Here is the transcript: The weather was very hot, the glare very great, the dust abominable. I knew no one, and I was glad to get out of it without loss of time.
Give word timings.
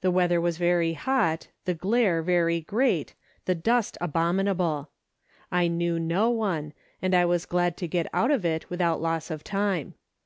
The 0.00 0.10
weather 0.10 0.40
was 0.40 0.56
very 0.56 0.94
hot, 0.94 1.48
the 1.66 1.74
glare 1.74 2.22
very 2.22 2.62
great, 2.62 3.14
the 3.44 3.54
dust 3.54 3.98
abominable. 4.00 4.88
I 5.52 5.68
knew 5.68 5.98
no 5.98 6.30
one, 6.30 6.72
and 7.02 7.14
I 7.14 7.26
was 7.26 7.44
glad 7.44 7.76
to 7.76 7.86
get 7.86 8.06
out 8.14 8.30
of 8.30 8.46
it 8.46 8.70
without 8.70 9.02
loss 9.02 9.30
of 9.30 9.44
time. 9.44 9.92